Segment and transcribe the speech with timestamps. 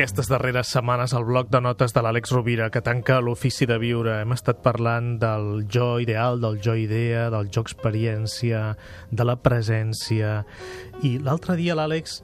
[0.00, 4.14] aquestes darreres setmanes al bloc de notes de l'Àlex Rovira que tanca l'ofici de viure.
[4.22, 8.62] Hem estat parlant del jo ideal, del jo idea, del jo experiència,
[9.12, 10.38] de la presència.
[11.04, 12.22] I l'altre dia l'Àlex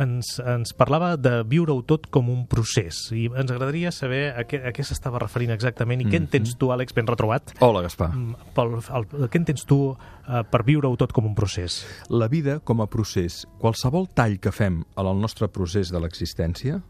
[0.00, 4.62] ens, ens parlava de viure-ho tot com un procés i ens agradaria saber a què,
[4.64, 6.14] a què s'estava referint exactament i mm -hmm.
[6.16, 7.52] què entens tu, Àlex, ben retrobat?
[7.60, 8.08] Hola, Gaspar.
[8.54, 11.84] Pel, el, què entens tu eh, per viure-ho tot com un procés?
[12.08, 13.46] La vida com a procés.
[13.58, 16.80] Qualsevol tall que fem en el nostre procés de l'existència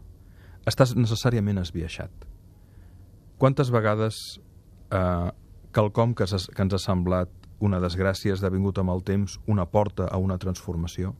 [0.69, 2.11] està necessàriament esbiaixat.
[3.37, 4.39] Quantes vegades
[4.91, 5.29] eh,
[5.73, 7.31] quelcom que, que ens ha semblat
[7.63, 11.13] una desgràcia ha esdevingut amb el temps una porta a una transformació?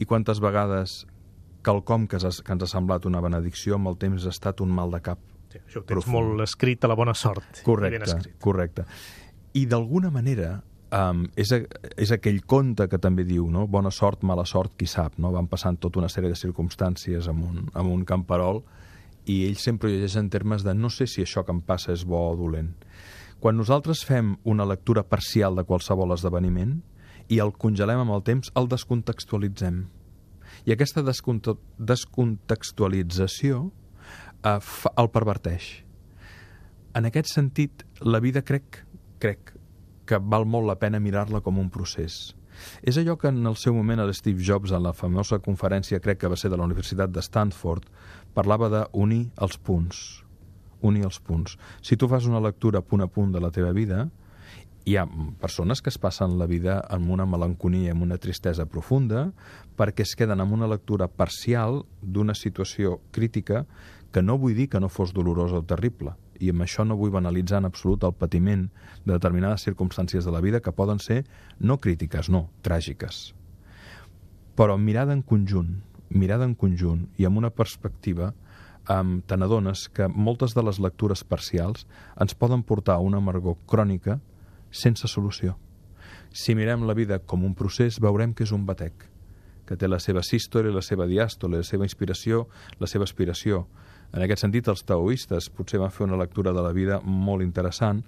[0.00, 1.04] i quantes vegades
[1.64, 4.92] quelcom que, que ens ha semblat una benedicció amb el temps ha estat un mal
[4.94, 5.20] de cap.
[5.52, 6.16] Sí, això ho tens profund.
[6.16, 7.60] molt escrit a la bona sort.
[7.66, 8.86] Correcte, correcte.
[9.52, 10.54] I d'alguna manera
[10.94, 11.60] um, és, a,
[11.96, 13.66] és aquell conte que també diu, no?
[13.70, 15.32] bona sort, mala sort, qui sap, no?
[15.34, 18.62] van passant tota una sèrie de circumstàncies amb un, amb un camperol
[19.30, 22.04] i ell sempre llegeix en termes de no sé si això que em passa és
[22.08, 22.72] bo o dolent.
[23.40, 26.82] Quan nosaltres fem una lectura parcial de qualsevol esdeveniment,
[27.30, 29.84] i el congelem amb el temps, el descontextualitzem.
[30.66, 35.86] I aquesta descontextualització eh, fa, el perverteix.
[36.98, 38.82] En aquest sentit, la vida crec,
[39.22, 39.54] crec
[40.10, 42.34] que val molt la pena mirar-la com un procés.
[42.82, 46.20] És allò que en el seu moment el Steve Jobs, en la famosa conferència, crec
[46.20, 47.86] que va ser de la Universitat de Stanford,
[48.34, 50.00] parlava d'unir els punts.
[50.82, 51.56] Unir els punts.
[51.84, 54.08] Si tu fas una lectura punt a punt de la teva vida,
[54.88, 55.06] hi ha
[55.40, 59.28] persones que es passen la vida amb una melanconia, amb una tristesa profunda,
[59.76, 63.66] perquè es queden amb una lectura parcial d'una situació crítica
[64.10, 67.12] que no vull dir que no fos dolorosa o terrible, i amb això no vull
[67.14, 68.66] banalitzar en absolut el patiment
[69.04, 71.22] de determinades circumstàncies de la vida que poden ser
[71.58, 73.30] no crítiques, no, tràgiques.
[74.56, 75.76] Però mirada en conjunt,
[76.10, 78.32] mirada en conjunt i amb una perspectiva
[78.88, 81.86] um, te n'adones que moltes de les lectures parcials
[82.20, 84.18] ens poden portar a una amargor crònica
[84.70, 85.56] sense solució.
[86.32, 89.06] Si mirem la vida com un procés, veurem que és un batec,
[89.66, 92.46] que té la seva sístole, la seva diàstole, la seva inspiració,
[92.78, 93.64] la seva aspiració.
[94.10, 98.02] En aquest sentit, els taoistes potser van fer una lectura de la vida molt interessant,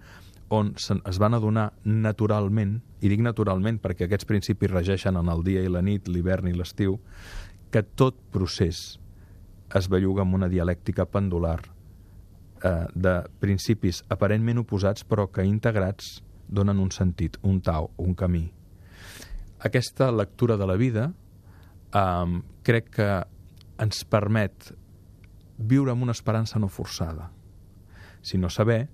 [0.53, 5.63] on es van adonar naturalment, i dic naturalment perquè aquests principis regeixen en el dia
[5.63, 6.99] i la nit, l'hivern i l'estiu,
[7.73, 8.83] que tot procés
[9.73, 16.19] es belluga amb una dialèctica pendular eh, de principis aparentment oposats però que integrats
[16.53, 18.45] donen un sentit, un tau, un camí.
[19.65, 21.09] Aquesta lectura de la vida
[21.95, 23.11] eh, crec que
[23.81, 24.75] ens permet
[25.59, 27.31] viure amb una esperança no forçada,
[28.23, 28.89] sinó saber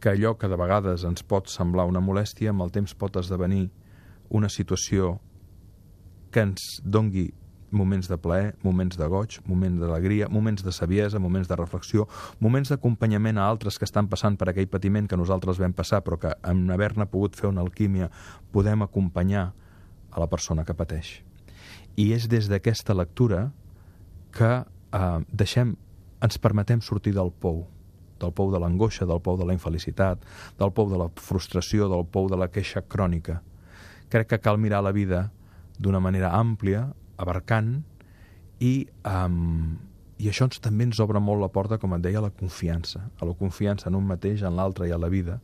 [0.00, 3.68] que allò que de vegades ens pot semblar una molèstia, amb el temps pot esdevenir
[4.28, 5.18] una situació
[6.30, 7.32] que ens dongui
[7.70, 12.06] moments de plaer, moments de goig, moments d'alegria, moments de saviesa, moments de reflexió,
[12.40, 16.18] moments d'acompanyament a altres que estan passant per aquell patiment que nosaltres vam passar, però
[16.20, 18.10] que en haver-ne pogut fer una alquímia
[18.52, 19.52] podem acompanyar
[20.10, 21.18] a la persona que pateix.
[21.96, 23.50] I és des d'aquesta lectura
[24.32, 25.76] que eh, deixem,
[26.24, 27.66] ens permetem sortir del pou,
[28.18, 30.24] del pou de l'angoixa, del pou de la infelicitat,
[30.58, 33.40] del pou de la frustració, del pou de la queixa crònica.
[34.10, 35.28] Crec que cal mirar la vida
[35.78, 37.78] d'una manera àmplia, abarcant
[38.58, 39.76] i, um,
[40.18, 43.04] i això ens, també ens obre molt la porta, com et deia, a la confiança,
[43.18, 45.38] a la confiança en un mateix, en l'altre i a la vida,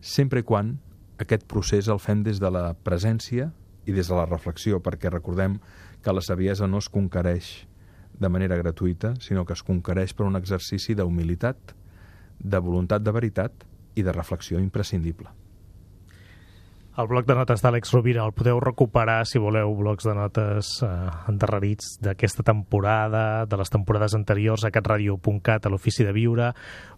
[0.00, 0.76] sempre quan
[1.20, 3.50] aquest procés el fem des de la presència
[3.86, 5.58] i des de la reflexió, perquè recordem
[6.04, 7.66] que la saviesa no es conquereix
[8.18, 11.74] de manera gratuïta, sinó que es conquereix per un exercici d'humilitat,
[12.38, 13.66] de voluntat de veritat
[13.96, 15.32] i de reflexió imprescindible.
[16.96, 20.88] El bloc de notes d'Àlex Rovira el podeu recuperar, si voleu, blocs de notes eh,
[21.28, 26.54] endarrerits d'aquesta temporada, de les temporades anteriors a catradio.cat, a l'Ofici de Viure.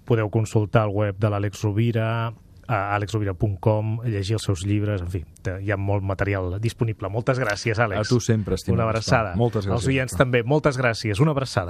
[0.06, 2.30] Podeu consultar el web de l'Àlex Rovira,
[2.68, 5.22] a alexrovira.com, llegir els seus llibres, en fi,
[5.64, 7.08] hi ha molt material disponible.
[7.10, 8.04] Moltes gràcies, Àlex.
[8.04, 8.76] A tu sempre, estimat.
[8.76, 9.32] Una abraçada.
[9.40, 9.80] Moltes gràcies.
[9.80, 11.18] Els oients també, moltes gràcies.
[11.24, 11.66] Una abraçada.